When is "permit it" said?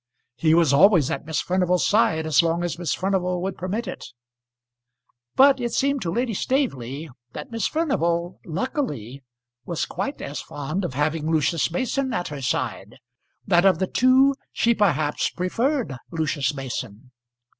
3.55-4.07